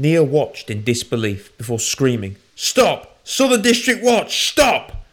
Nia 0.00 0.24
watched 0.24 0.70
in 0.70 0.82
disbelief 0.82 1.54
before 1.58 1.78
screaming, 1.78 2.36
Stop! 2.54 3.18
Southern 3.22 3.60
District 3.60 4.02
Watch, 4.02 4.48
stop! 4.48 5.04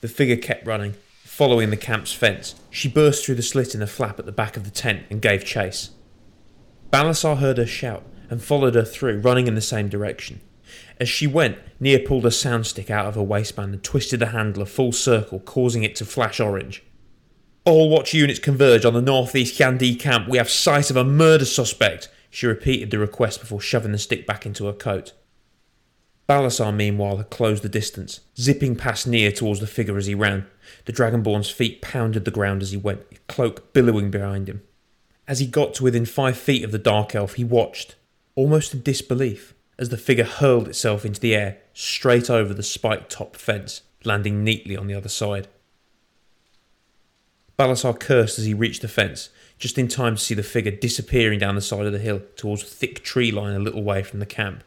The 0.00 0.08
figure 0.08 0.36
kept 0.36 0.66
running, 0.66 0.94
following 1.22 1.70
the 1.70 1.76
camp's 1.76 2.12
fence. 2.12 2.56
She 2.68 2.88
burst 2.88 3.24
through 3.24 3.36
the 3.36 3.42
slit 3.42 3.72
in 3.72 3.78
the 3.78 3.86
flap 3.86 4.18
at 4.18 4.26
the 4.26 4.32
back 4.32 4.56
of 4.56 4.64
the 4.64 4.70
tent 4.72 5.04
and 5.10 5.22
gave 5.22 5.44
chase. 5.44 5.90
Balasar 6.90 7.38
heard 7.38 7.58
her 7.58 7.66
shout 7.66 8.02
and 8.28 8.42
followed 8.42 8.74
her 8.74 8.84
through, 8.84 9.20
running 9.20 9.46
in 9.46 9.54
the 9.54 9.60
same 9.60 9.88
direction. 9.88 10.40
As 10.98 11.08
she 11.08 11.28
went, 11.28 11.58
Nia 11.78 12.00
pulled 12.00 12.26
a 12.26 12.32
sound 12.32 12.66
stick 12.66 12.90
out 12.90 13.06
of 13.06 13.14
her 13.14 13.22
waistband 13.22 13.74
and 13.74 13.84
twisted 13.84 14.18
the 14.18 14.26
handle 14.26 14.60
a 14.60 14.66
full 14.66 14.90
circle, 14.90 15.38
causing 15.38 15.84
it 15.84 15.94
to 15.96 16.04
flash 16.04 16.40
orange. 16.40 16.82
All 17.64 17.88
watch 17.88 18.12
units 18.12 18.40
converge 18.40 18.84
on 18.84 18.94
the 18.94 19.00
northeast 19.00 19.60
Yandi 19.60 19.98
camp. 20.00 20.28
We 20.28 20.38
have 20.38 20.50
sight 20.50 20.90
of 20.90 20.96
a 20.96 21.04
murder 21.04 21.44
suspect. 21.44 22.08
She 22.36 22.46
repeated 22.46 22.90
the 22.90 22.98
request 22.98 23.40
before 23.40 23.62
shoving 23.62 23.92
the 23.92 23.98
stick 23.98 24.26
back 24.26 24.44
into 24.44 24.66
her 24.66 24.74
coat. 24.74 25.14
Balasar, 26.28 26.70
meanwhile, 26.70 27.16
had 27.16 27.30
closed 27.30 27.62
the 27.62 27.68
distance, 27.70 28.20
zipping 28.38 28.76
past 28.76 29.06
Nia 29.06 29.32
towards 29.32 29.60
the 29.60 29.66
figure 29.66 29.96
as 29.96 30.04
he 30.04 30.14
ran. 30.14 30.44
The 30.84 30.92
Dragonborn's 30.92 31.48
feet 31.48 31.80
pounded 31.80 32.26
the 32.26 32.30
ground 32.30 32.60
as 32.60 32.72
he 32.72 32.76
went, 32.76 33.26
cloak 33.26 33.72
billowing 33.72 34.10
behind 34.10 34.50
him. 34.50 34.60
As 35.26 35.38
he 35.38 35.46
got 35.46 35.72
to 35.76 35.82
within 35.82 36.04
five 36.04 36.36
feet 36.36 36.62
of 36.62 36.72
the 36.72 36.78
Dark 36.78 37.14
Elf, 37.14 37.36
he 37.36 37.42
watched, 37.44 37.94
almost 38.34 38.74
in 38.74 38.82
disbelief, 38.82 39.54
as 39.78 39.88
the 39.88 39.96
figure 39.96 40.24
hurled 40.24 40.68
itself 40.68 41.06
into 41.06 41.20
the 41.20 41.34
air, 41.34 41.56
straight 41.72 42.28
over 42.28 42.52
the 42.52 42.62
spiked 42.62 43.10
top 43.10 43.36
fence, 43.36 43.80
landing 44.04 44.44
neatly 44.44 44.76
on 44.76 44.88
the 44.88 44.94
other 44.94 45.08
side. 45.08 45.48
Balasar 47.58 47.98
cursed 47.98 48.38
as 48.38 48.44
he 48.44 48.52
reached 48.52 48.82
the 48.82 48.88
fence, 48.88 49.30
just 49.58 49.78
in 49.78 49.88
time 49.88 50.16
to 50.16 50.20
see 50.20 50.34
the 50.34 50.42
figure 50.42 50.72
disappearing 50.72 51.38
down 51.38 51.54
the 51.54 51.60
side 51.60 51.86
of 51.86 51.92
the 51.92 51.98
hill 51.98 52.20
towards 52.36 52.62
a 52.62 52.66
thick 52.66 53.02
tree 53.02 53.30
line 53.30 53.54
a 53.54 53.58
little 53.58 53.82
way 53.82 54.02
from 54.02 54.20
the 54.20 54.26
camp. 54.26 54.62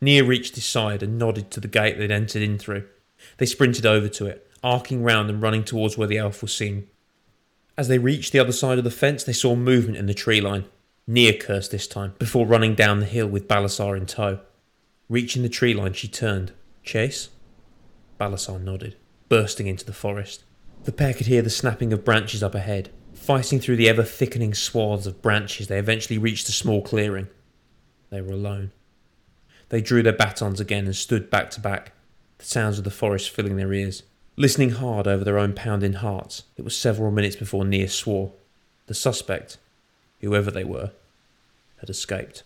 Nia 0.00 0.24
reached 0.24 0.54
his 0.54 0.64
side 0.64 1.02
and 1.02 1.18
nodded 1.18 1.50
to 1.50 1.60
the 1.60 1.68
gate 1.68 1.98
they'd 1.98 2.10
entered 2.10 2.42
in 2.42 2.58
through. 2.58 2.84
They 3.38 3.46
sprinted 3.46 3.86
over 3.86 4.08
to 4.08 4.26
it, 4.26 4.50
arcing 4.62 5.02
round 5.02 5.30
and 5.30 5.42
running 5.42 5.64
towards 5.64 5.96
where 5.96 6.08
the 6.08 6.18
elf 6.18 6.42
was 6.42 6.54
seen. 6.54 6.86
As 7.78 7.88
they 7.88 7.98
reached 7.98 8.32
the 8.32 8.38
other 8.38 8.52
side 8.52 8.78
of 8.78 8.84
the 8.84 8.90
fence, 8.90 9.24
they 9.24 9.32
saw 9.32 9.54
movement 9.54 9.98
in 9.98 10.06
the 10.06 10.14
tree 10.14 10.40
line. 10.40 10.64
Nia 11.06 11.38
cursed 11.38 11.70
this 11.70 11.86
time, 11.86 12.14
before 12.18 12.46
running 12.46 12.74
down 12.74 13.00
the 13.00 13.06
hill 13.06 13.26
with 13.26 13.48
Balasar 13.48 13.96
in 13.96 14.06
tow. 14.06 14.40
Reaching 15.08 15.42
the 15.42 15.48
tree 15.48 15.74
line, 15.74 15.92
she 15.92 16.08
turned. 16.08 16.52
Chase? 16.82 17.28
Balasar 18.18 18.60
nodded, 18.60 18.96
bursting 19.28 19.66
into 19.66 19.84
the 19.84 19.92
forest. 19.92 20.42
The 20.84 20.92
pair 20.92 21.14
could 21.14 21.26
hear 21.26 21.42
the 21.42 21.50
snapping 21.50 21.92
of 21.92 22.04
branches 22.04 22.42
up 22.42 22.54
ahead. 22.54 22.90
Fighting 23.26 23.58
through 23.58 23.74
the 23.74 23.88
ever 23.88 24.04
thickening 24.04 24.54
swaths 24.54 25.04
of 25.04 25.20
branches, 25.20 25.66
they 25.66 25.80
eventually 25.80 26.16
reached 26.16 26.48
a 26.48 26.52
small 26.52 26.80
clearing. 26.80 27.26
They 28.08 28.20
were 28.20 28.34
alone. 28.34 28.70
They 29.68 29.80
drew 29.80 30.04
their 30.04 30.12
batons 30.12 30.60
again 30.60 30.84
and 30.84 30.94
stood 30.94 31.28
back 31.28 31.50
to 31.50 31.60
back, 31.60 31.90
the 32.38 32.44
sounds 32.44 32.78
of 32.78 32.84
the 32.84 32.90
forest 32.92 33.30
filling 33.30 33.56
their 33.56 33.72
ears. 33.72 34.04
Listening 34.36 34.70
hard 34.70 35.08
over 35.08 35.24
their 35.24 35.38
own 35.38 35.54
pounding 35.54 35.94
hearts, 35.94 36.44
it 36.56 36.62
was 36.62 36.76
several 36.76 37.10
minutes 37.10 37.34
before 37.34 37.64
Nia 37.64 37.88
swore. 37.88 38.30
The 38.86 38.94
suspect, 38.94 39.58
whoever 40.20 40.52
they 40.52 40.62
were, 40.62 40.92
had 41.78 41.90
escaped. 41.90 42.44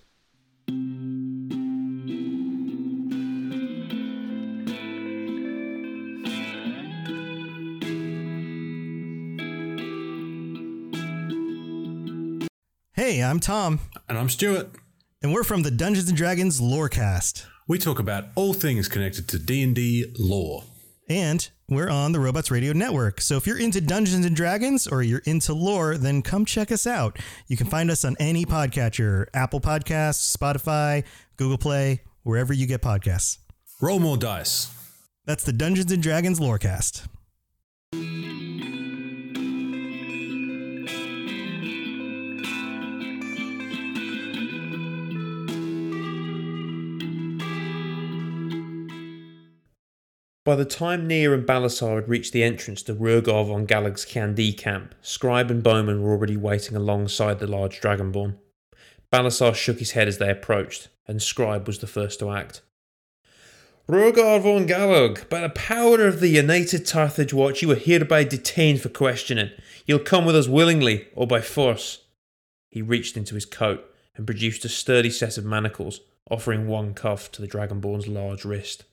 Hey, 13.11 13.25
I'm 13.25 13.41
Tom, 13.41 13.81
And 14.09 14.17
I'm 14.17 14.29
Stuart. 14.29 14.69
and 15.21 15.35
we're 15.35 15.43
from 15.43 15.65
the 15.65 15.71
Dungeons 15.73 16.07
and 16.09 16.17
Dragons 16.17 16.61
Lorecast. 16.61 17.45
We 17.67 17.77
talk 17.77 17.99
about 17.99 18.27
all 18.37 18.55
things 18.55 18.87
connected 18.87 19.27
to 19.31 19.39
D&D 19.41 20.15
lore. 20.17 20.63
And 21.09 21.51
we're 21.69 21.89
on 21.89 22.13
the 22.13 22.21
Robots 22.21 22.53
Radio 22.53 22.73
Network. 22.73 23.21
So 23.21 23.37
if 23.37 23.49
you're 23.49 23.59
into 23.59 23.81
Dungeons 23.81 24.25
and 24.25 24.37
Dragons 24.37 24.87
or 24.87 25.03
you're 25.03 25.23
into 25.25 25.53
lore, 25.55 25.97
then 25.99 26.23
come 26.23 26.45
check 26.45 26.71
us 26.71 26.87
out. 26.87 27.19
You 27.49 27.57
can 27.57 27.67
find 27.67 27.91
us 27.91 28.05
on 28.05 28.15
any 28.21 28.47
podcatcher 28.47 29.27
Apple 29.35 29.61
Podcasts, 29.61 30.37
Spotify, 30.37 31.03
Google 31.37 31.59
Play, 31.59 32.03
wherever 32.23 32.53
you 32.53 32.69
get 32.69 32.81
podcasts. 32.81 33.39
Roll 33.83 33.99
more 33.99 34.19
dice. 34.19 34.73
That's 35.27 35.43
the 35.43 35.53
Dungeons 35.53 35.91
and 35.91 36.01
Dragons 36.01 36.39
Lorecast. 36.39 37.09
By 50.43 50.57
the 50.57 50.65
time 50.65 51.07
Nia 51.07 51.35
and 51.35 51.47
Balasar 51.47 51.97
had 51.97 52.09
reached 52.09 52.33
the 52.33 52.43
entrance 52.43 52.83
to 52.85 52.95
Rurgar 52.95 53.47
von 53.47 53.67
Galag's 53.67 54.07
Kandi 54.07 54.57
camp, 54.57 54.95
Scribe 55.03 55.51
and 55.51 55.63
Bowman 55.63 56.03
were 56.03 56.13
already 56.13 56.37
waiting 56.37 56.75
alongside 56.75 57.39
the 57.39 57.47
large 57.47 57.79
Dragonborn. 57.79 58.37
Balasar 59.13 59.55
shook 59.55 59.81
his 59.81 59.91
head 59.91 60.09
as 60.09 60.17
they 60.17 60.31
approached, 60.31 60.89
and 61.07 61.21
Scribe 61.21 61.67
was 61.67 61.81
the 61.81 61.87
first 61.87 62.21
to 62.21 62.31
act. 62.31 62.63
Rurgar 63.87 64.41
von 64.41 64.67
Galag, 64.67 65.29
by 65.29 65.41
the 65.41 65.51
power 65.51 66.07
of 66.07 66.21
the 66.21 66.29
United 66.29 66.87
Tarthage 66.87 67.35
Watch, 67.35 67.61
you 67.61 67.71
are 67.73 67.77
hereby 67.77 68.25
detained 68.25 68.81
for 68.81 68.89
questioning. 68.89 69.51
You'll 69.85 69.99
come 69.99 70.25
with 70.25 70.37
us 70.37 70.49
willingly 70.49 71.09
or 71.15 71.27
by 71.27 71.43
force. 71.43 72.07
He 72.71 72.81
reached 72.81 73.19
into 73.19 73.35
his 73.35 73.45
coat 73.45 73.85
and 74.17 74.27
produced 74.27 74.65
a 74.65 74.71
sturdy 74.71 75.11
set 75.11 75.37
of 75.37 75.45
manacles, 75.45 76.01
offering 76.31 76.67
one 76.67 76.95
cuff 76.95 77.31
to 77.33 77.43
the 77.43 77.49
Dragonborn's 77.49 78.09
large 78.09 78.47
wrist. 78.47 78.85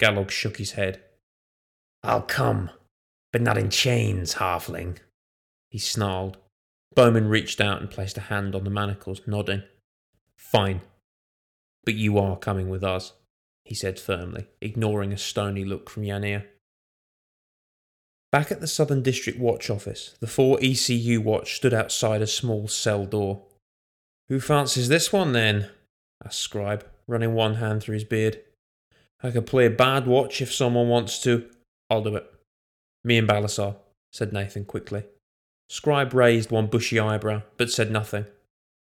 Galog 0.00 0.30
shook 0.30 0.56
his 0.56 0.72
head. 0.72 1.02
I'll 2.02 2.22
come, 2.22 2.70
but 3.32 3.42
not 3.42 3.58
in 3.58 3.70
chains, 3.70 4.34
halfling. 4.34 4.98
He 5.68 5.78
snarled. 5.78 6.38
Bowman 6.94 7.28
reached 7.28 7.60
out 7.60 7.80
and 7.80 7.90
placed 7.90 8.16
a 8.16 8.22
hand 8.22 8.54
on 8.54 8.64
the 8.64 8.70
manacles, 8.70 9.20
nodding. 9.26 9.62
Fine. 10.36 10.80
But 11.84 11.94
you 11.94 12.18
are 12.18 12.36
coming 12.36 12.68
with 12.68 12.82
us, 12.82 13.12
he 13.64 13.74
said 13.74 14.00
firmly, 14.00 14.46
ignoring 14.60 15.12
a 15.12 15.18
stony 15.18 15.64
look 15.64 15.88
from 15.88 16.02
Yanir. 16.02 16.44
Back 18.32 18.50
at 18.50 18.60
the 18.60 18.66
Southern 18.66 19.02
District 19.02 19.38
Watch 19.38 19.70
office, 19.70 20.16
the 20.20 20.26
four 20.26 20.58
ECU 20.62 21.20
watch 21.20 21.56
stood 21.56 21.74
outside 21.74 22.22
a 22.22 22.26
small 22.26 22.68
cell 22.68 23.04
door. 23.04 23.42
Who 24.28 24.40
fancies 24.40 24.88
this 24.88 25.12
one 25.12 25.32
then? 25.32 25.68
asked 26.24 26.38
Scribe, 26.38 26.86
running 27.06 27.34
one 27.34 27.56
hand 27.56 27.82
through 27.82 27.94
his 27.94 28.04
beard. 28.04 28.40
I 29.22 29.30
could 29.30 29.46
play 29.46 29.68
bad 29.68 30.06
watch 30.06 30.40
if 30.40 30.52
someone 30.52 30.88
wants 30.88 31.20
to. 31.22 31.48
I'll 31.88 32.02
do 32.02 32.16
it. 32.16 32.32
Me 33.04 33.18
and 33.18 33.28
Balasar, 33.28 33.76
said 34.12 34.32
Nathan 34.32 34.64
quickly. 34.64 35.04
Scribe 35.68 36.14
raised 36.14 36.50
one 36.50 36.66
bushy 36.66 36.98
eyebrow, 36.98 37.42
but 37.56 37.70
said 37.70 37.90
nothing. 37.90 38.26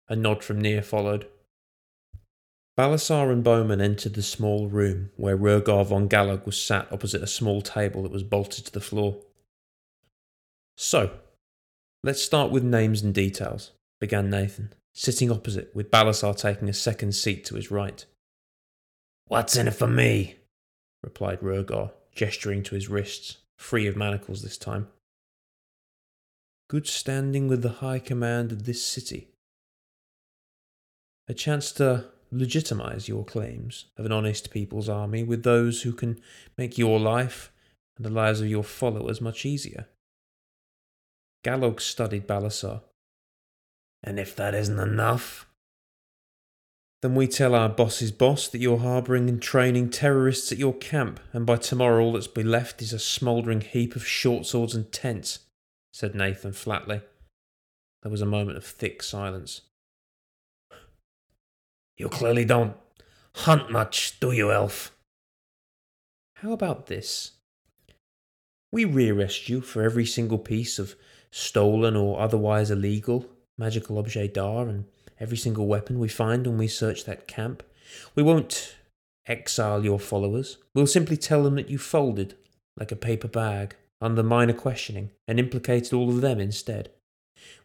A 0.08 0.16
nod 0.16 0.44
from 0.44 0.60
Nia 0.60 0.82
followed. 0.82 1.28
Balasar 2.78 3.32
and 3.32 3.44
Bowman 3.44 3.82
entered 3.82 4.14
the 4.14 4.22
small 4.22 4.70
room 4.70 5.12
where 5.18 5.38
Rurgar 5.38 5.86
von 5.86 6.08
Galag 6.08 6.46
was 6.46 6.62
sat 6.62 6.92
opposite 6.92 7.22
a 7.22 7.28
small 7.28 7.62
table 7.62 8.04
that 8.04 8.12
was 8.12 8.24
bolted 8.24 8.66
to 8.66 8.72
the 8.72 8.80
floor. 8.80 9.18
So, 10.78 11.12
let's 12.04 12.24
start 12.24 12.52
with 12.52 12.64
names 12.64 13.02
and 13.02 13.14
details, 13.14 13.72
began 14.00 14.30
Nathan, 14.30 14.72
sitting 14.94 15.30
opposite, 15.30 15.76
with 15.76 15.92
Balasar 15.92 16.38
taking 16.38 16.70
a 16.70 16.74
second 16.74 17.14
seat 17.14 17.44
to 17.46 17.56
his 17.56 17.70
right. 17.70 18.06
What's 19.30 19.56
in 19.56 19.68
it 19.68 19.76
for 19.76 19.88
me? 19.88 20.38
replied 21.04 21.42
Rurgar, 21.42 21.92
gesturing 22.16 22.64
to 22.64 22.74
his 22.74 22.90
wrists, 22.90 23.38
free 23.60 23.86
of 23.86 23.96
manacles 23.96 24.42
this 24.42 24.58
time. 24.58 24.88
Good 26.68 26.88
standing 26.88 27.48
with 27.48 27.62
the 27.62 27.74
high 27.74 28.00
command 28.00 28.52
of 28.52 28.66
this 28.66 28.84
city. 28.84 29.28
A 31.28 31.36
chance 31.36 31.72
to 31.74 32.06
legitimize 32.32 33.08
your 33.08 33.24
claims 33.24 33.86
of 33.98 34.06
an 34.08 34.12
honest 34.12 34.50
people's 34.50 34.90
army 34.90 35.24
with 35.24 35.44
those 35.44 35.84
who 35.84 35.94
can 35.94 36.20
make 36.58 36.80
your 36.80 37.00
life 37.00 37.52
and 37.98 38.06
the 38.06 38.10
lives 38.10 38.42
of 38.42 38.48
your 38.48 38.64
followers 38.64 39.22
much 39.22 39.46
easier. 39.46 39.86
Galog 41.46 41.82
studied 41.82 42.28
Balasar. 42.28 42.82
And 44.04 44.20
if 44.20 44.36
that 44.36 44.56
isn't 44.56 44.80
enough, 44.80 45.49
then 47.02 47.16
we 47.16 47.28
tell 47.28 47.56
our 47.56 47.70
boss's 47.70 48.12
boss 48.12 48.48
that 48.50 48.60
you're 48.60 48.80
harbouring 48.80 49.30
and 49.30 49.42
training 49.42 49.90
terrorists 49.90 50.52
at 50.52 50.58
your 50.58 50.74
camp, 50.74 51.20
and 51.32 51.46
by 51.46 51.56
tomorrow 51.56 52.04
all 52.04 52.14
that's 52.14 52.28
be 52.28 52.44
left 52.44 52.82
is 52.82 52.92
a 52.92 53.00
smouldering 53.00 53.62
heap 53.62 53.96
of 53.96 54.06
short 54.06 54.46
swords 54.46 54.76
and 54.76 54.92
tents, 54.92 55.40
said 55.94 56.14
Nathan 56.14 56.52
flatly. 56.52 57.02
There 58.04 58.12
was 58.12 58.22
a 58.22 58.26
moment 58.26 58.58
of 58.58 58.66
thick 58.66 59.02
silence. 59.02 59.62
You 61.98 62.10
clearly 62.10 62.46
don't 62.46 62.76
hunt 63.36 63.72
much, 63.72 64.20
do 64.20 64.32
you, 64.32 64.52
Elf? 64.52 64.96
How 66.36 66.52
about 66.52 66.88
this? 66.88 67.32
We 68.72 68.86
rearrest 68.86 69.50
you 69.50 69.62
for 69.62 69.82
every 69.82 70.06
single 70.06 70.38
piece 70.38 70.80
of 70.80 70.96
stolen 71.32 71.96
or 71.96 72.20
otherwise 72.20 72.72
illegal 72.72 73.26
magical 73.60 74.00
objet 74.00 74.34
d'art 74.34 74.70
and 74.70 74.86
every 75.20 75.38
single 75.38 75.68
weapon 75.68 76.00
we 76.00 76.08
find 76.08 76.46
when 76.48 76.58
we 76.58 76.68
search 76.68 77.06
that 77.06 77.28
camp, 77.28 77.64
We 78.16 78.24
won't 78.24 78.76
exile 79.28 79.84
your 79.84 80.00
followers. 80.00 80.58
We'll 80.74 80.88
simply 80.88 81.18
tell 81.18 81.44
them 81.44 81.56
that 81.56 81.70
you 81.70 81.78
folded, 81.78 82.36
like 82.78 82.92
a 82.92 82.96
paper 82.96 83.28
bag, 83.28 83.76
under 84.02 84.24
minor 84.24 84.54
questioning 84.54 85.12
and 85.28 85.40
implicated 85.40 85.94
all 85.94 86.10
of 86.10 86.22
them 86.22 86.40
instead. 86.40 86.90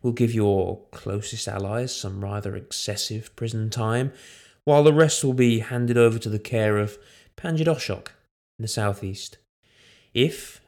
We'll 0.02 0.12
give 0.12 0.34
your 0.34 0.80
closest 0.92 1.48
allies 1.48 1.94
some 1.94 2.22
rather 2.22 2.56
excessive 2.56 3.34
prison 3.36 3.70
time, 3.70 4.12
while 4.64 4.82
the 4.82 4.92
rest 4.92 5.22
will 5.24 5.34
be 5.34 5.60
handed 5.60 5.98
over 5.98 6.18
to 6.18 6.28
the 6.28 6.38
care 6.38 6.78
of 6.78 6.98
Panjadoshok 7.36 8.08
in 8.58 8.62
the 8.62 8.68
southeast. 8.68 9.38
If, 10.12 10.60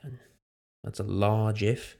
that's 0.82 1.00
a 1.00 1.04
large 1.04 1.62
if, 1.62 1.96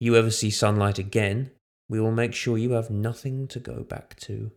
you 0.00 0.16
ever 0.16 0.30
see 0.30 0.50
sunlight 0.50 0.98
again, 0.98 1.50
we 1.94 2.00
will 2.00 2.10
make 2.10 2.34
sure 2.34 2.58
you 2.58 2.72
have 2.72 2.90
nothing 2.90 3.46
to 3.46 3.60
go 3.60 3.84
back 3.84 4.16
to. 4.16 4.50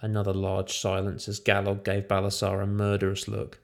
Another 0.00 0.32
large 0.32 0.78
silence 0.78 1.26
as 1.26 1.40
Galog 1.40 1.82
gave 1.82 2.06
Balasar 2.06 2.62
a 2.62 2.66
murderous 2.68 3.26
look. 3.26 3.58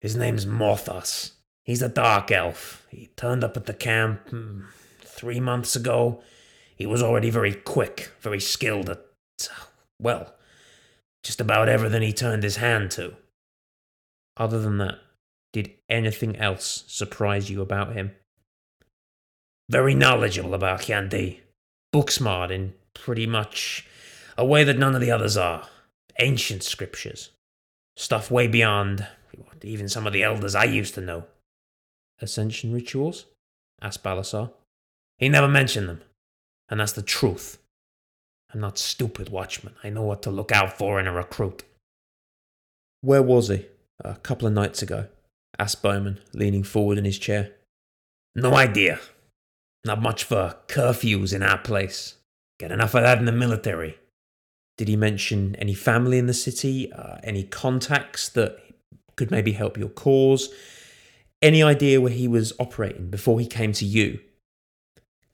His 0.00 0.16
name's 0.16 0.44
Morthos. 0.44 1.34
He's 1.62 1.82
a 1.82 1.88
dark 1.88 2.32
elf. 2.32 2.84
He 2.90 3.10
turned 3.14 3.44
up 3.44 3.56
at 3.56 3.66
the 3.66 3.74
camp 3.74 4.28
hmm, 4.30 4.62
three 5.02 5.38
months 5.38 5.76
ago. 5.76 6.20
He 6.74 6.84
was 6.84 7.00
already 7.00 7.30
very 7.30 7.54
quick, 7.54 8.10
very 8.20 8.40
skilled 8.40 8.90
at, 8.90 9.04
well, 10.00 10.34
just 11.22 11.40
about 11.40 11.68
everything 11.68 12.02
he 12.02 12.12
turned 12.12 12.42
his 12.42 12.56
hand 12.56 12.90
to. 12.92 13.14
Other 14.36 14.58
than 14.58 14.78
that, 14.78 14.98
did 15.52 15.74
anything 15.88 16.34
else 16.38 16.82
surprise 16.88 17.48
you 17.50 17.62
about 17.62 17.94
him? 17.94 18.16
Very 19.68 19.94
knowledgeable 19.94 20.54
about 20.54 20.80
Kyandi. 20.80 21.40
Book 21.92 22.10
smart 22.10 22.50
in 22.50 22.74
pretty 22.94 23.26
much 23.26 23.86
a 24.36 24.44
way 24.44 24.64
that 24.64 24.78
none 24.78 24.94
of 24.94 25.00
the 25.00 25.10
others 25.10 25.36
are. 25.36 25.68
Ancient 26.18 26.62
scriptures. 26.62 27.30
Stuff 27.96 28.30
way 28.30 28.46
beyond 28.46 29.06
even 29.64 29.88
some 29.88 30.06
of 30.06 30.12
the 30.12 30.22
elders 30.22 30.54
I 30.54 30.64
used 30.64 30.94
to 30.94 31.00
know. 31.00 31.24
Ascension 32.20 32.72
rituals? 32.72 33.26
asked 33.80 34.02
Balasar. 34.02 34.52
He 35.18 35.28
never 35.28 35.48
mentioned 35.48 35.88
them, 35.88 36.02
and 36.68 36.80
that's 36.80 36.92
the 36.92 37.02
truth. 37.02 37.58
I'm 38.52 38.60
not 38.60 38.78
stupid, 38.78 39.28
Watchman. 39.28 39.74
I 39.82 39.90
know 39.90 40.02
what 40.02 40.22
to 40.22 40.30
look 40.30 40.52
out 40.52 40.76
for 40.76 41.00
in 41.00 41.06
a 41.06 41.12
recruit. 41.12 41.64
Where 43.00 43.22
was 43.22 43.48
he? 43.48 43.66
A 44.04 44.16
couple 44.16 44.46
of 44.46 44.54
nights 44.54 44.82
ago, 44.82 45.08
asked 45.58 45.82
Bowman, 45.82 46.20
leaning 46.32 46.62
forward 46.62 46.98
in 46.98 47.04
his 47.04 47.18
chair. 47.18 47.52
No 48.34 48.54
idea. 48.54 49.00
Not 49.84 50.00
much 50.00 50.24
for 50.24 50.56
curfews 50.68 51.34
in 51.34 51.42
our 51.42 51.58
place. 51.58 52.16
Get 52.58 52.70
enough 52.70 52.94
of 52.94 53.02
that 53.02 53.18
in 53.18 53.24
the 53.24 53.32
military. 53.32 53.98
Did 54.78 54.88
he 54.88 54.96
mention 54.96 55.56
any 55.56 55.74
family 55.74 56.18
in 56.18 56.26
the 56.26 56.34
city? 56.34 56.92
Uh, 56.92 57.18
any 57.22 57.42
contacts 57.42 58.28
that 58.30 58.58
could 59.16 59.30
maybe 59.30 59.52
help 59.52 59.76
your 59.76 59.88
cause? 59.88 60.48
Any 61.40 61.62
idea 61.62 62.00
where 62.00 62.12
he 62.12 62.28
was 62.28 62.52
operating 62.58 63.10
before 63.10 63.40
he 63.40 63.46
came 63.46 63.72
to 63.72 63.84
you? 63.84 64.20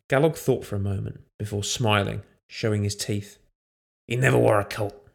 Galog 0.09 0.37
thought 0.37 0.65
for 0.65 0.77
a 0.77 0.81
moment 0.81 1.21
before 1.39 1.62
smiling, 1.62 2.23
showing 2.49 2.83
his 2.83 2.97
teeth. 2.97 3.39
He 4.06 4.17
never 4.17 4.39
wore 4.39 4.59
a 4.59 4.65
coat. 4.65 5.06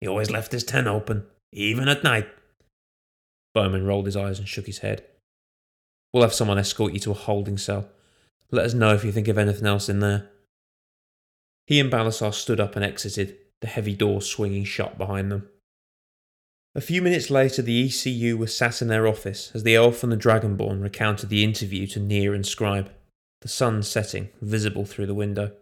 He 0.00 0.06
always 0.06 0.30
left 0.30 0.52
his 0.52 0.62
tent 0.62 0.86
open, 0.86 1.26
even 1.52 1.88
at 1.88 2.04
night. 2.04 2.28
Bowman 3.54 3.86
rolled 3.86 4.06
his 4.06 4.16
eyes 4.16 4.38
and 4.38 4.48
shook 4.48 4.66
his 4.66 4.78
head. 4.78 5.04
We'll 6.12 6.22
have 6.22 6.34
someone 6.34 6.58
escort 6.58 6.92
you 6.92 7.00
to 7.00 7.10
a 7.10 7.14
holding 7.14 7.58
cell. 7.58 7.88
Let 8.50 8.66
us 8.66 8.74
know 8.74 8.94
if 8.94 9.04
you 9.04 9.12
think 9.12 9.28
of 9.28 9.38
anything 9.38 9.66
else 9.66 9.88
in 9.88 10.00
there. 10.00 10.30
He 11.66 11.80
and 11.80 11.90
Balasar 11.90 12.34
stood 12.34 12.60
up 12.60 12.76
and 12.76 12.84
exited, 12.84 13.36
the 13.60 13.66
heavy 13.66 13.94
door 13.94 14.20
swinging 14.20 14.64
shut 14.64 14.98
behind 14.98 15.32
them. 15.32 15.48
A 16.76 16.80
few 16.80 17.00
minutes 17.00 17.30
later, 17.30 17.62
the 17.62 17.86
ECU 17.86 18.36
was 18.36 18.56
sat 18.56 18.82
in 18.82 18.88
their 18.88 19.06
office 19.06 19.52
as 19.54 19.62
the 19.62 19.76
elf 19.76 20.02
and 20.02 20.10
the 20.10 20.16
dragonborn 20.16 20.82
recounted 20.82 21.28
the 21.28 21.44
interview 21.44 21.86
to 21.88 22.00
Nia 22.00 22.32
and 22.32 22.44
Scribe, 22.44 22.90
the 23.42 23.48
sun 23.48 23.82
setting, 23.82 24.28
visible 24.40 24.84
through 24.84 25.06
the 25.06 25.14
window. 25.14 25.52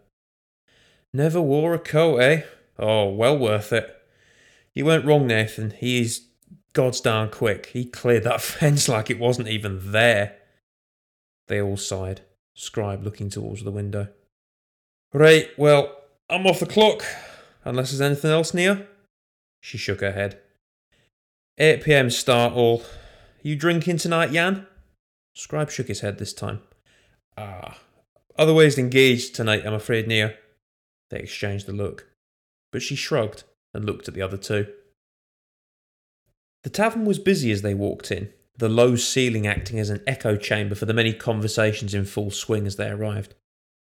Never 1.13 1.39
wore 1.39 1.75
a 1.75 1.79
coat, 1.79 2.17
eh? 2.17 2.41
Oh, 2.79 3.09
well 3.09 3.37
worth 3.37 3.71
it. 3.71 3.95
You 4.73 4.85
weren't 4.85 5.05
wrong, 5.05 5.27
Nathan. 5.27 5.69
He 5.71 6.01
is 6.01 6.25
God's 6.73 6.99
darn 6.99 7.29
quick. 7.29 7.67
He 7.67 7.85
cleared 7.85 8.23
that 8.23 8.41
fence 8.41 8.89
like 8.89 9.11
it 9.11 9.19
wasn't 9.19 9.47
even 9.47 9.91
there. 9.91 10.37
They 11.47 11.61
all 11.61 11.77
sighed, 11.77 12.21
Scribe 12.53 13.03
looking 13.03 13.29
towards 13.29 13.63
the 13.63 13.71
window. 13.71 14.09
Right, 15.13 15.49
well, 15.57 15.95
I'm 16.29 16.45
off 16.47 16.59
the 16.59 16.65
clock. 16.65 17.03
Unless 17.65 17.91
there's 17.91 18.01
anything 18.01 18.31
else, 18.31 18.53
Nia? 18.53 18.87
She 19.61 19.77
shook 19.77 20.01
her 20.01 20.11
head. 20.11 20.39
8 21.57 21.83
pm 21.83 22.09
start 22.09 22.53
all. 22.53 22.83
You 23.41 23.55
drinking 23.55 23.97
tonight, 23.97 24.31
Jan? 24.31 24.67
Scribe 25.35 25.69
shook 25.69 25.87
his 25.87 26.01
head 26.01 26.17
this 26.17 26.33
time. 26.33 26.61
Ah, 27.37 27.79
otherwise 28.37 28.77
engaged 28.77 29.35
tonight, 29.35 29.65
I'm 29.65 29.73
afraid, 29.73 30.07
Nia. 30.07 30.35
They 31.09 31.19
exchanged 31.19 31.67
a 31.69 31.71
look, 31.71 32.07
but 32.71 32.81
she 32.81 32.95
shrugged 32.95 33.43
and 33.73 33.85
looked 33.85 34.07
at 34.07 34.13
the 34.13 34.21
other 34.21 34.37
two. 34.37 34.67
The 36.63 36.69
tavern 36.69 37.05
was 37.05 37.19
busy 37.19 37.51
as 37.51 37.61
they 37.61 37.73
walked 37.73 38.11
in, 38.11 38.31
the 38.57 38.69
low 38.69 38.95
ceiling 38.95 39.47
acting 39.47 39.79
as 39.79 39.89
an 39.89 40.03
echo 40.05 40.35
chamber 40.35 40.75
for 40.75 40.85
the 40.85 40.93
many 40.93 41.13
conversations 41.13 41.93
in 41.93 42.05
full 42.05 42.31
swing 42.31 42.67
as 42.67 42.75
they 42.75 42.87
arrived. 42.87 43.33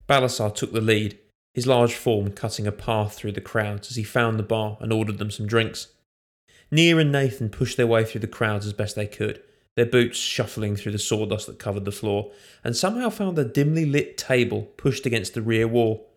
Balasar 0.08 0.54
took 0.54 0.72
the 0.72 0.80
lead, 0.80 1.18
his 1.54 1.66
large 1.66 1.94
form 1.94 2.30
cutting 2.32 2.66
a 2.66 2.72
path 2.72 3.14
through 3.14 3.32
the 3.32 3.40
crowds 3.40 3.90
as 3.90 3.96
he 3.96 4.02
found 4.02 4.38
the 4.38 4.42
bar 4.44 4.76
and 4.80 4.92
ordered 4.92 5.18
them 5.18 5.30
some 5.30 5.46
drinks. 5.46 5.88
Nia 6.70 6.98
and 6.98 7.10
Nathan 7.10 7.48
pushed 7.48 7.76
their 7.76 7.86
way 7.86 8.04
through 8.04 8.20
the 8.20 8.26
crowds 8.26 8.66
as 8.66 8.72
best 8.72 8.94
they 8.94 9.06
could, 9.06 9.42
their 9.74 9.86
boots 9.86 10.18
shuffling 10.18 10.76
through 10.76 10.92
the 10.92 10.98
sawdust 10.98 11.46
that 11.46 11.58
covered 11.58 11.84
the 11.84 11.92
floor, 11.92 12.30
and 12.62 12.76
somehow 12.76 13.08
found 13.08 13.38
a 13.38 13.44
dimly 13.44 13.86
lit 13.86 14.18
table 14.18 14.62
pushed 14.76 15.06
against 15.06 15.34
the 15.34 15.42
rear 15.42 15.66
wall. 15.66 16.08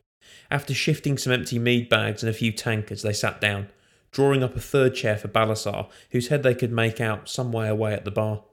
After 0.50 0.74
shifting 0.74 1.18
some 1.18 1.32
empty 1.32 1.58
mead 1.58 1.88
bags 1.88 2.24
and 2.24 2.30
a 2.30 2.34
few 2.34 2.52
tankards, 2.52 3.02
they 3.02 3.14
sat 3.14 3.40
down, 3.40 3.70
drawing 4.12 4.44
up 4.44 4.56
a 4.56 4.60
third 4.60 4.94
chair 4.94 5.18
for 5.18 5.28
Balasar, 5.28 5.90
whose 6.12 6.28
head 6.28 6.44
they 6.44 6.56
could 6.56 6.72
make 6.72 7.00
out 7.00 7.30
some 7.30 7.52
way 7.52 7.68
away 7.68 7.94
at 7.94 8.06
the 8.06 8.12
bar. 8.12 8.44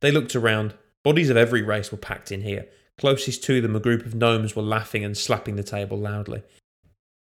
They 0.00 0.10
looked 0.10 0.36
around. 0.36 0.74
Bodies 1.02 1.30
of 1.30 1.36
every 1.36 1.62
race 1.62 1.90
were 1.90 1.98
packed 1.98 2.30
in 2.30 2.42
here. 2.42 2.66
Closest 2.98 3.42
to 3.44 3.60
them, 3.60 3.74
a 3.74 3.80
group 3.80 4.04
of 4.04 4.14
gnomes 4.14 4.54
were 4.54 4.62
laughing 4.62 5.04
and 5.04 5.16
slapping 5.16 5.56
the 5.56 5.62
table 5.62 5.96
loudly. 5.98 6.42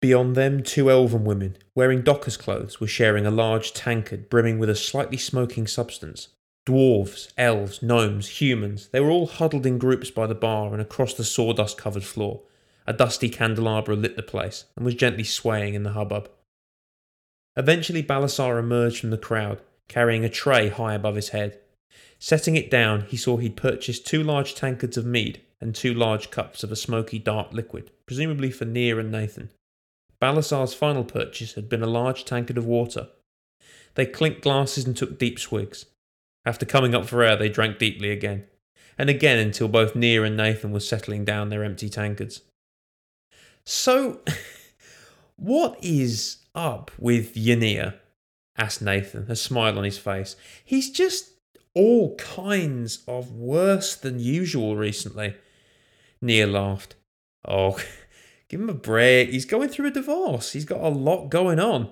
Beyond 0.01 0.35
them, 0.35 0.63
two 0.63 0.89
elven 0.89 1.25
women, 1.25 1.57
wearing 1.75 2.01
dockers' 2.01 2.37
clothes, 2.37 2.79
were 2.79 2.87
sharing 2.87 3.25
a 3.25 3.31
large 3.31 3.73
tankard 3.73 4.29
brimming 4.29 4.59
with 4.59 4.69
a 4.69 4.75
slightly 4.75 5.17
smoking 5.17 5.67
substance. 5.67 6.29
Dwarves, 6.65 7.31
elves, 7.37 7.81
gnomes, 7.81 8.41
humans, 8.41 8.89
they 8.91 8.99
were 8.99 9.09
all 9.09 9.27
huddled 9.27 9.65
in 9.65 9.77
groups 9.77 10.11
by 10.11 10.27
the 10.27 10.35
bar 10.35 10.71
and 10.71 10.81
across 10.81 11.13
the 11.13 11.23
sawdust 11.23 11.77
covered 11.77 12.03
floor. 12.03 12.41
A 12.85 12.93
dusty 12.93 13.29
candelabra 13.29 13.95
lit 13.95 14.15
the 14.15 14.23
place 14.23 14.65
and 14.75 14.85
was 14.85 14.95
gently 14.95 15.23
swaying 15.23 15.73
in 15.73 15.83
the 15.83 15.93
hubbub. 15.93 16.29
Eventually, 17.59 18.01
Balasar 18.01 18.57
emerged 18.57 19.01
from 19.01 19.09
the 19.09 19.17
crowd, 19.17 19.59
carrying 19.89 20.23
a 20.23 20.29
tray 20.29 20.69
high 20.69 20.93
above 20.93 21.15
his 21.15 21.29
head. 21.29 21.59
Setting 22.17 22.55
it 22.55 22.71
down, 22.71 23.01
he 23.01 23.17
saw 23.17 23.35
he'd 23.35 23.57
purchased 23.57 24.07
two 24.07 24.23
large 24.23 24.55
tankards 24.55 24.95
of 24.95 25.05
mead 25.05 25.41
and 25.59 25.75
two 25.75 25.93
large 25.93 26.31
cups 26.31 26.63
of 26.63 26.71
a 26.71 26.77
smoky 26.77 27.19
dark 27.19 27.51
liquid, 27.51 27.91
presumably 28.05 28.49
for 28.49 28.63
Nia 28.63 28.97
and 28.97 29.11
Nathan. 29.11 29.49
Balasar's 30.21 30.73
final 30.73 31.03
purchase 31.03 31.55
had 31.55 31.67
been 31.67 31.83
a 31.83 31.87
large 31.87 32.23
tankard 32.23 32.57
of 32.57 32.65
water. 32.65 33.09
They 33.95 34.05
clinked 34.05 34.39
glasses 34.39 34.85
and 34.85 34.95
took 34.95 35.19
deep 35.19 35.37
swigs. 35.37 35.85
After 36.45 36.65
coming 36.65 36.95
up 36.95 37.07
for 37.07 37.23
air, 37.23 37.35
they 37.35 37.49
drank 37.49 37.77
deeply 37.77 38.09
again, 38.09 38.45
and 38.97 39.09
again 39.09 39.37
until 39.37 39.67
both 39.67 39.97
Nia 39.97 40.23
and 40.23 40.37
Nathan 40.37 40.71
were 40.71 40.79
settling 40.79 41.25
down 41.25 41.49
their 41.49 41.65
empty 41.65 41.89
tankards. 41.89 42.41
So, 43.65 44.21
what 45.35 45.77
is 45.83 46.37
up 46.55 46.91
with 46.97 47.35
Yanir? 47.35 47.95
asked 48.57 48.81
Nathan, 48.81 49.25
a 49.29 49.35
smile 49.35 49.77
on 49.77 49.83
his 49.83 49.97
face. 49.97 50.35
He's 50.63 50.91
just 50.91 51.31
all 51.73 52.15
kinds 52.15 53.03
of 53.07 53.31
worse 53.31 53.95
than 53.95 54.19
usual 54.19 54.75
recently. 54.75 55.35
Nia 56.21 56.47
laughed. 56.47 56.95
Oh, 57.47 57.79
give 58.49 58.59
him 58.59 58.69
a 58.69 58.73
break. 58.73 59.29
He's 59.29 59.45
going 59.45 59.69
through 59.69 59.87
a 59.87 59.91
divorce. 59.91 60.51
He's 60.51 60.65
got 60.65 60.81
a 60.81 60.89
lot 60.89 61.29
going 61.29 61.59
on. 61.59 61.89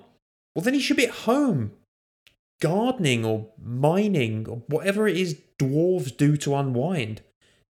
Well, 0.54 0.62
then 0.62 0.74
he 0.74 0.80
should 0.80 0.96
be 0.96 1.06
at 1.06 1.14
home, 1.14 1.72
gardening 2.60 3.24
or 3.24 3.48
mining 3.62 4.48
or 4.48 4.62
whatever 4.66 5.06
it 5.08 5.16
is 5.16 5.40
dwarves 5.58 6.16
do 6.16 6.36
to 6.38 6.54
unwind. 6.54 7.22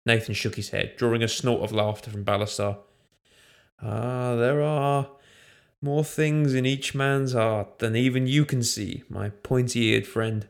Nathan 0.06 0.34
shook 0.34 0.54
his 0.54 0.70
head, 0.70 0.96
drawing 0.96 1.22
a 1.22 1.28
snort 1.28 1.62
of 1.62 1.72
laughter 1.72 2.10
from 2.10 2.24
Balasar. 2.24 2.78
Ah, 3.82 4.36
there 4.36 4.62
are 4.62 5.08
more 5.82 6.04
things 6.04 6.54
in 6.54 6.66
each 6.66 6.94
man's 6.94 7.32
heart 7.32 7.78
than 7.78 7.94
even 7.96 8.26
you 8.26 8.44
can 8.44 8.62
see, 8.62 9.04
my 9.08 9.28
pointy 9.28 9.80
eared 9.86 10.06
friend, 10.06 10.48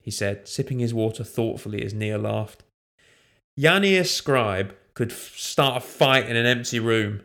he 0.00 0.10
said, 0.10 0.46
sipping 0.46 0.78
his 0.78 0.94
water 0.94 1.24
thoughtfully 1.24 1.82
as 1.84 1.94
Nia 1.94 2.18
laughed. 2.18 2.62
Yanir 3.58 4.06
Scribe 4.06 4.74
could 4.94 5.10
f- 5.10 5.34
start 5.36 5.76
a 5.76 5.80
fight 5.80 6.28
in 6.28 6.36
an 6.36 6.46
empty 6.46 6.78
room. 6.78 7.22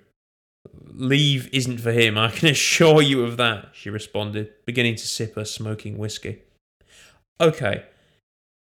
leave 0.85 1.49
isn't 1.53 1.79
for 1.79 1.91
him, 1.91 2.17
I 2.17 2.29
can 2.29 2.49
assure 2.55 3.01
you 3.01 3.23
of 3.23 3.37
that, 3.37 3.69
she 3.73 3.89
responded, 3.89 4.51
beginning 4.65 4.95
to 4.95 5.07
sip 5.07 5.35
her 5.35 5.45
smoking 5.45 5.97
whiskey. 5.97 6.41
Okay, 7.41 7.83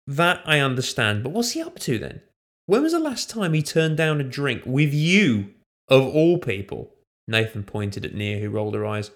that 0.07 0.43
I 0.45 0.59
understand, 0.59 1.23
but 1.23 1.31
what's 1.31 1.53
he 1.53 1.63
up 1.63 1.79
to 1.81 1.99
then? 1.99 2.23
When 2.67 2.83
was 2.83 2.93
the 2.93 2.99
last 2.99 3.31
time 3.31 3.53
he 3.53 3.63
turned 3.63 3.97
down 3.97 4.21
a 4.21 4.25
drink 4.25 4.63
with 4.65 4.93
you, 4.93 5.51
of 5.89 6.03
all 6.03 6.39
people? 6.39 6.91
Nathan 7.29 7.65
pointed 7.65 8.05
at 8.05 8.15
Nia, 8.15 8.39
who 8.39 8.51
rolled 8.51 8.75
her 8.75 8.87
eyes. 8.87 9.11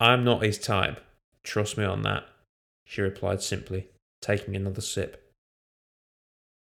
I'm 0.00 0.24
not 0.24 0.42
his 0.42 0.58
type. 0.58 1.00
Trust 1.42 1.76
me 1.76 1.84
on 1.84 2.02
that, 2.02 2.24
she 2.84 3.00
replied 3.00 3.42
simply, 3.42 3.88
taking 4.20 4.54
another 4.54 4.80
sip. 4.80 5.32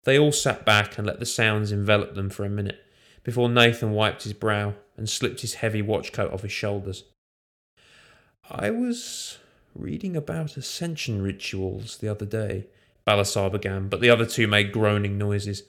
They 0.04 0.20
all 0.20 0.32
sat 0.32 0.66
back 0.66 0.98
and 0.98 1.08
let 1.08 1.20
the 1.20 1.26
sounds 1.26 1.72
envelop 1.72 2.14
them 2.14 2.30
for 2.30 2.46
a 2.46 2.50
minute 2.50 2.84
before 3.24 3.50
Nathan 3.50 3.92
wiped 3.92 4.24
his 4.24 4.34
brow 4.34 4.76
and 4.96 5.10
slipped 5.10 5.42
his 5.42 5.56
heavy 5.56 5.82
watch 5.82 6.14
coat 6.14 6.32
off 6.32 6.44
his 6.44 6.52
shoulders. 6.52 7.04
I 8.50 8.70
was 8.70 9.40
reading 9.74 10.16
about 10.16 10.58
ascension 10.58 11.22
rituals 11.24 11.98
the 11.98 12.08
other 12.08 12.26
day, 12.26 12.68
Balasar 13.06 13.52
began, 13.52 13.88
but 13.88 14.00
the 14.00 14.10
other 14.10 14.26
two 14.26 14.48
made 14.48 14.72
groaning 14.72 15.18
noises. 15.18 15.64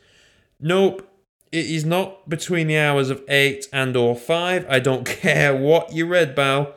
Nope, 0.60 1.08
it 1.52 1.66
is 1.66 1.84
not 1.84 2.28
between 2.28 2.66
the 2.66 2.78
hours 2.78 3.10
of 3.10 3.22
eight 3.28 3.66
and 3.72 3.96
or 3.96 4.16
five. 4.16 4.66
I 4.68 4.78
don't 4.78 5.06
care 5.06 5.54
what 5.56 5.92
you 5.92 6.06
read, 6.06 6.34
Bal. 6.34 6.74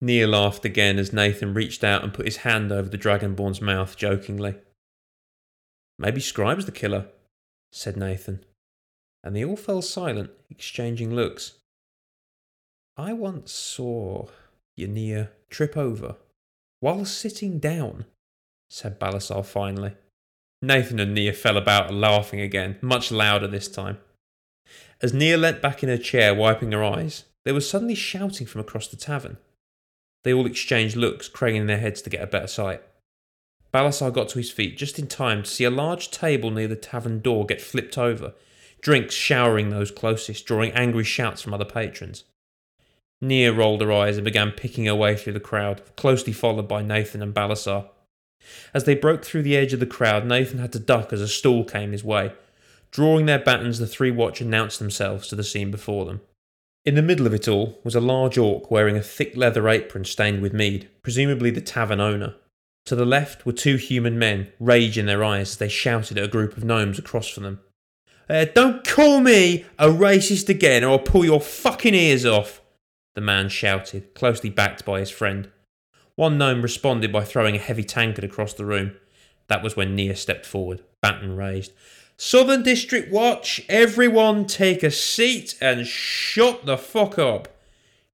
Nia 0.00 0.26
laughed 0.26 0.64
again 0.64 0.98
as 0.98 1.12
Nathan 1.12 1.54
reached 1.54 1.82
out 1.82 2.02
and 2.02 2.12
put 2.12 2.26
his 2.26 2.38
hand 2.38 2.70
over 2.70 2.88
the 2.88 2.98
Dragonborn's 2.98 3.60
mouth 3.60 3.96
jokingly. 3.96 4.56
Maybe 5.98 6.20
Scribe's 6.20 6.66
the 6.66 6.72
killer, 6.72 7.06
said 7.72 7.96
Nathan 7.96 8.44
and 9.24 9.34
they 9.34 9.44
all 9.44 9.56
fell 9.56 9.80
silent, 9.80 10.30
exchanging 10.50 11.14
looks. 11.14 11.54
I 12.96 13.14
once 13.14 13.50
saw 13.50 14.26
Yanir 14.78 15.30
trip 15.48 15.76
over 15.76 16.16
while 16.80 17.06
sitting 17.06 17.58
down, 17.58 18.04
said 18.68 19.00
Balasar 19.00 19.44
finally. 19.44 19.94
Nathan 20.66 21.00
and 21.00 21.14
Nia 21.14 21.32
fell 21.32 21.56
about 21.56 21.92
laughing 21.92 22.40
again, 22.40 22.78
much 22.80 23.10
louder 23.10 23.46
this 23.46 23.68
time. 23.68 23.98
As 25.02 25.12
Nia 25.12 25.36
leant 25.36 25.60
back 25.60 25.82
in 25.82 25.88
her 25.88 25.98
chair, 25.98 26.34
wiping 26.34 26.72
her 26.72 26.82
eyes, 26.82 27.24
there 27.44 27.54
was 27.54 27.68
suddenly 27.68 27.94
shouting 27.94 28.46
from 28.46 28.60
across 28.60 28.88
the 28.88 28.96
tavern. 28.96 29.36
They 30.22 30.32
all 30.32 30.46
exchanged 30.46 30.96
looks, 30.96 31.28
craning 31.28 31.66
their 31.66 31.78
heads 31.78 32.00
to 32.02 32.10
get 32.10 32.22
a 32.22 32.26
better 32.26 32.46
sight. 32.46 32.82
Balasar 33.72 34.12
got 34.12 34.28
to 34.30 34.38
his 34.38 34.50
feet 34.50 34.78
just 34.78 34.98
in 34.98 35.06
time 35.06 35.42
to 35.42 35.50
see 35.50 35.64
a 35.64 35.70
large 35.70 36.10
table 36.10 36.50
near 36.50 36.68
the 36.68 36.76
tavern 36.76 37.20
door 37.20 37.44
get 37.44 37.60
flipped 37.60 37.98
over 37.98 38.34
drinks 38.84 39.14
showering 39.14 39.70
those 39.70 39.90
closest, 39.90 40.44
drawing 40.44 40.70
angry 40.72 41.04
shouts 41.04 41.40
from 41.40 41.54
other 41.54 41.64
patrons. 41.64 42.24
Nia 43.22 43.50
rolled 43.50 43.80
her 43.80 43.90
eyes 43.90 44.18
and 44.18 44.26
began 44.26 44.52
picking 44.52 44.84
her 44.84 44.94
way 44.94 45.16
through 45.16 45.32
the 45.32 45.40
crowd, 45.40 45.80
closely 45.96 46.34
followed 46.34 46.68
by 46.68 46.82
Nathan 46.82 47.22
and 47.22 47.32
Balasar. 47.32 47.88
As 48.72 48.84
they 48.84 48.94
broke 48.94 49.24
through 49.24 49.42
the 49.42 49.56
edge 49.56 49.72
of 49.72 49.80
the 49.80 49.86
crowd, 49.86 50.26
Nathan 50.26 50.58
had 50.58 50.72
to 50.72 50.78
duck 50.78 51.12
as 51.12 51.20
a 51.20 51.28
stool 51.28 51.64
came 51.64 51.92
his 51.92 52.04
way. 52.04 52.32
Drawing 52.90 53.26
their 53.26 53.38
batons, 53.38 53.78
the 53.78 53.86
three 53.86 54.10
watch 54.10 54.40
announced 54.40 54.78
themselves 54.78 55.28
to 55.28 55.36
the 55.36 55.44
scene 55.44 55.70
before 55.70 56.04
them. 56.04 56.20
In 56.84 56.94
the 56.94 57.02
middle 57.02 57.26
of 57.26 57.34
it 57.34 57.48
all 57.48 57.80
was 57.82 57.94
a 57.94 58.00
large 58.00 58.36
orc 58.36 58.70
wearing 58.70 58.96
a 58.96 59.02
thick 59.02 59.36
leather 59.36 59.68
apron 59.68 60.04
stained 60.04 60.42
with 60.42 60.52
mead, 60.52 60.88
presumably 61.02 61.50
the 61.50 61.60
tavern 61.60 62.00
owner. 62.00 62.34
To 62.86 62.94
the 62.94 63.06
left 63.06 63.46
were 63.46 63.52
two 63.52 63.76
human 63.76 64.18
men, 64.18 64.52
rage 64.60 64.98
in 64.98 65.06
their 65.06 65.24
eyes 65.24 65.52
as 65.52 65.56
they 65.56 65.68
shouted 65.68 66.18
at 66.18 66.24
a 66.24 66.28
group 66.28 66.56
of 66.56 66.64
gnomes 66.64 66.98
across 66.98 67.28
from 67.28 67.44
them. 67.44 67.60
Uh, 68.28 68.44
don't 68.54 68.86
call 68.86 69.20
me 69.20 69.64
a 69.78 69.88
racist 69.88 70.48
again 70.48 70.84
or 70.84 70.92
I'll 70.92 70.98
pull 70.98 71.24
your 71.24 71.40
fucking 71.40 71.94
ears 71.94 72.26
off, 72.26 72.60
the 73.14 73.20
man 73.20 73.48
shouted, 73.48 74.14
closely 74.14 74.50
backed 74.50 74.84
by 74.84 75.00
his 75.00 75.10
friend. 75.10 75.50
One 76.16 76.38
gnome 76.38 76.62
responded 76.62 77.12
by 77.12 77.24
throwing 77.24 77.56
a 77.56 77.60
heavy 77.60 77.84
tankard 77.84 78.24
across 78.24 78.54
the 78.54 78.64
room. 78.64 78.96
That 79.48 79.62
was 79.62 79.76
when 79.76 79.94
Nia 79.94 80.16
stepped 80.16 80.46
forward, 80.46 80.82
baton 81.02 81.36
raised. 81.36 81.72
Southern 82.16 82.62
District 82.62 83.10
Watch, 83.10 83.60
everyone 83.68 84.46
take 84.46 84.82
a 84.82 84.90
seat 84.90 85.56
and 85.60 85.86
shut 85.86 86.64
the 86.64 86.78
fuck 86.78 87.18
up, 87.18 87.48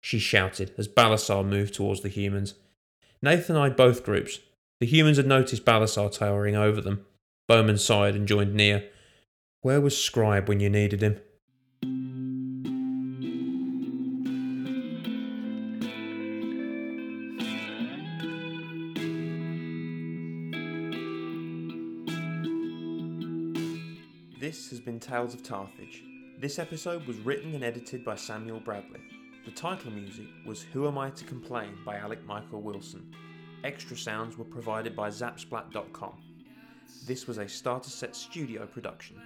she 0.00 0.18
shouted 0.18 0.72
as 0.78 0.88
Balasar 0.88 1.44
moved 1.46 1.74
towards 1.74 2.00
the 2.00 2.08
humans. 2.08 2.54
Nathan 3.20 3.56
eyed 3.56 3.76
both 3.76 4.02
groups. 4.02 4.38
The 4.80 4.86
humans 4.86 5.18
had 5.18 5.26
noticed 5.26 5.66
Balasar 5.66 6.10
towering 6.10 6.56
over 6.56 6.80
them. 6.80 7.04
Bowman 7.46 7.76
sighed 7.76 8.14
and 8.14 8.26
joined 8.26 8.54
Nia. 8.54 8.84
Where 9.60 9.80
was 9.80 10.02
Scribe 10.02 10.48
when 10.48 10.60
you 10.60 10.70
needed 10.70 11.02
him? 11.02 11.20
This 24.40 24.70
has 24.70 24.80
been 24.80 24.98
Tales 24.98 25.34
of 25.34 25.42
Tarthage. 25.42 26.02
This 26.38 26.58
episode 26.58 27.06
was 27.06 27.18
written 27.18 27.54
and 27.54 27.62
edited 27.62 28.02
by 28.06 28.16
Samuel 28.16 28.58
Bradley. 28.58 29.00
The 29.44 29.50
title 29.50 29.90
music 29.90 30.28
was 30.46 30.62
Who 30.62 30.88
Am 30.88 30.96
I 30.96 31.10
to 31.10 31.24
Complain 31.24 31.76
by 31.84 31.96
Alec 31.96 32.24
Michael 32.24 32.62
Wilson. 32.62 33.14
Extra 33.64 33.98
sounds 33.98 34.38
were 34.38 34.46
provided 34.46 34.96
by 34.96 35.10
Zapsplat.com. 35.10 36.14
This 37.06 37.26
was 37.26 37.36
a 37.36 37.46
Starter 37.46 37.90
Set 37.90 38.16
studio 38.16 38.64
production. 38.64 39.20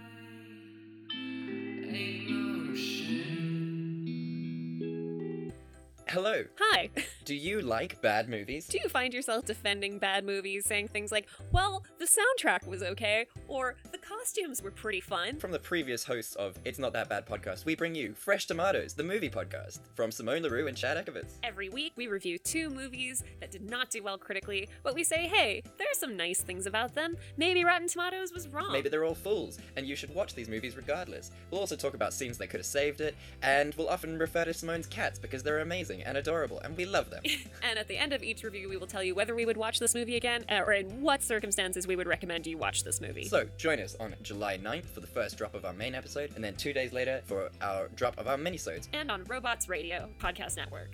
Hello. 6.09 6.43
Hi. 6.59 6.91
Do 7.25 7.35
you 7.35 7.63
like 7.63 8.03
bad 8.03 8.29
movies? 8.29 8.67
Do 8.67 8.79
you 8.79 8.91
find 8.91 9.15
yourself 9.15 9.47
defending 9.47 9.99
bad 9.99 10.27
movies, 10.27 10.67
saying 10.67 10.89
things 10.89 11.11
like, 11.11 11.27
well, 11.53 11.83
the 11.99 12.05
soundtrack 12.05 12.67
was 12.67 12.83
okay, 12.83 13.27
or 13.49 13.77
the 13.93 13.97
costumes 13.97 14.63
were 14.63 14.71
pretty 14.71 15.01
fun? 15.01 15.39
From 15.39 15.51
the 15.51 15.59
previous 15.59 16.05
hosts 16.05 16.35
of 16.35 16.59
It's 16.67 16.79
Not 16.79 16.93
That 16.93 17.09
Bad 17.09 17.25
podcast, 17.25 17.65
we 17.65 17.77
bring 17.77 17.95
you 17.95 18.13
Fresh 18.13 18.45
Tomatoes, 18.47 18.93
the 18.93 19.05
movie 19.05 19.31
podcast, 19.31 19.79
from 19.95 20.11
Simone 20.11 20.43
LaRue 20.43 20.67
and 20.67 20.77
Chad 20.77 21.03
Ekovitz. 21.03 21.39
Every 21.43 21.71
week, 21.71 21.95
we 21.97 22.09
review 22.09 22.37
two 22.37 22.69
movies 22.69 23.25
that 23.41 23.51
did 23.51 23.71
not 23.71 23.89
do 23.89 24.03
well 24.03 24.19
critically, 24.19 24.69
but 24.83 24.95
we 24.95 25.03
say, 25.03 25.27
hey, 25.27 25.63
there 25.79 25.89
are 25.91 25.95
some 25.95 26.19
nice 26.19 26.43
things 26.43 26.67
about 26.67 26.95
them. 26.95 27.17
Maybe 27.39 27.65
Rotten 27.65 27.89
Tomatoes 27.89 28.35
was 28.35 28.49
wrong. 28.49 28.71
Maybe 28.71 28.91
they're 28.91 29.07
all 29.07 29.15
fools, 29.15 29.59
and 29.77 29.87
you 29.87 29.97
should 29.97 30.15
watch 30.15 30.35
these 30.35 30.51
movies 30.51 30.77
regardless. 30.77 31.31
We'll 31.51 31.61
also 31.63 31.77
talk 31.77 31.95
about 31.95 32.13
scenes 32.13 32.37
that 32.37 32.49
could 32.49 32.61
have 32.61 32.67
saved 32.67 33.01
it, 33.01 33.17
and 33.41 33.75
we'll 33.77 33.89
often 33.89 34.19
refer 34.19 34.45
to 34.45 34.53
Simone's 34.53 34.87
cats 34.87 35.19
because 35.19 35.43
they're 35.43 35.61
amazing 35.61 36.03
and 36.03 36.19
adorable, 36.19 36.59
and 36.59 36.77
we 36.77 36.85
love 36.85 37.09
them. 37.09 37.14
and 37.63 37.79
at 37.79 37.89
the 37.89 37.97
end 37.97 38.13
of 38.13 38.23
each 38.23 38.43
review, 38.43 38.69
we 38.69 38.77
will 38.77 38.87
tell 38.87 39.03
you 39.03 39.15
whether 39.15 39.35
we 39.35 39.47
would 39.47 39.57
watch 39.57 39.79
this 39.79 39.95
movie 39.95 40.17
again, 40.17 40.45
uh, 40.51 40.63
or 40.67 40.73
in 40.73 41.01
what 41.01 41.23
circumstances 41.23 41.87
we 41.87 41.97
would 41.97 42.07
recommend 42.07 42.47
you 42.47 42.59
watch 42.59 42.85
this 42.85 43.01
movie. 43.01 43.25
So, 43.25 43.47
join 43.57 43.81
us 43.81 43.97
on 44.01 44.15
July 44.23 44.59
9th 44.59 44.87
for 44.87 45.01
the 45.01 45.07
first 45.07 45.39
drop 45.39 45.55
of 45.55 45.65
our 45.65 45.73
main 45.73 45.95
episode, 45.95 46.33
and 46.35 46.45
then 46.45 46.55
two 46.57 46.73
days 46.73 46.93
later 46.93 47.23
for 47.25 47.51
our 47.61 47.89
drop 47.95 48.19
of 48.19 48.27
our 48.27 48.37
minisodes. 48.37 48.89
And 48.93 49.11
on 49.11 49.25
Robots 49.25 49.69
Radio 49.69 50.09
Podcast 50.21 50.57
Network. 50.57 50.91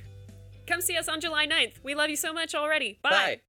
Come 0.67 0.81
see 0.81 0.97
us 0.97 1.09
on 1.09 1.21
July 1.21 1.47
9th. 1.47 1.83
We 1.83 1.95
love 1.95 2.11
you 2.11 2.17
so 2.17 2.33
much 2.33 2.55
already. 2.55 2.99
Bye. 3.03 3.11
Bye. 3.11 3.41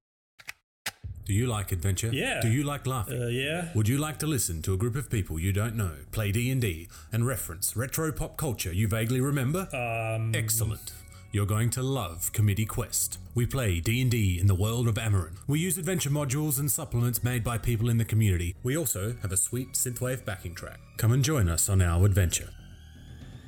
Do 1.24 1.34
you 1.34 1.46
like 1.46 1.70
adventure? 1.70 2.10
Yeah. 2.12 2.40
Do 2.40 2.48
you 2.50 2.64
like 2.64 2.86
laughing? 2.86 3.22
Uh, 3.22 3.26
yeah. 3.28 3.68
Would 3.74 3.88
you 3.88 3.98
like 3.98 4.18
to 4.18 4.26
listen 4.26 4.60
to 4.62 4.74
a 4.74 4.76
group 4.76 4.96
of 4.96 5.08
people 5.08 5.38
you 5.38 5.52
don't 5.52 5.76
know 5.76 5.94
play 6.10 6.32
D&D 6.32 6.88
and 7.12 7.26
reference 7.26 7.76
retro 7.76 8.10
pop 8.10 8.36
culture 8.36 8.72
you 8.72 8.88
vaguely 8.88 9.20
remember? 9.20 9.68
Um, 9.72 10.34
Excellent. 10.34 10.92
You're 11.34 11.46
going 11.46 11.70
to 11.70 11.82
love 11.82 12.30
Committee 12.34 12.66
Quest. 12.66 13.16
We 13.34 13.46
play 13.46 13.80
D&D 13.80 14.38
in 14.38 14.48
the 14.48 14.54
world 14.54 14.86
of 14.86 14.96
Amarin. 14.96 15.38
We 15.46 15.60
use 15.60 15.78
adventure 15.78 16.10
modules 16.10 16.60
and 16.60 16.70
supplements 16.70 17.24
made 17.24 17.42
by 17.42 17.56
people 17.56 17.88
in 17.88 17.96
the 17.96 18.04
community. 18.04 18.54
We 18.62 18.76
also 18.76 19.16
have 19.22 19.32
a 19.32 19.38
sweet 19.38 19.72
synthwave 19.72 20.26
backing 20.26 20.54
track. 20.54 20.78
Come 20.98 21.10
and 21.12 21.24
join 21.24 21.48
us 21.48 21.70
on 21.70 21.80
our 21.80 22.04
adventure. 22.04 22.50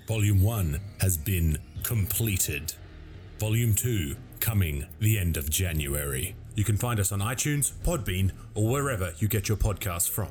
Volume 0.08 0.42
1 0.42 0.80
has 1.02 1.18
been 1.18 1.58
completed. 1.82 2.72
Volume 3.38 3.74
2 3.74 4.16
coming 4.40 4.86
the 5.00 5.18
end 5.18 5.36
of 5.36 5.50
January. 5.50 6.34
You 6.54 6.64
can 6.64 6.78
find 6.78 6.98
us 6.98 7.12
on 7.12 7.20
iTunes, 7.20 7.72
Podbean, 7.84 8.30
or 8.54 8.66
wherever 8.66 9.12
you 9.18 9.28
get 9.28 9.46
your 9.46 9.58
podcasts 9.58 10.08
from. 10.08 10.30